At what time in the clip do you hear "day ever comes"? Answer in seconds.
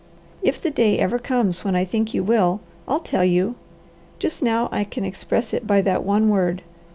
0.71-1.63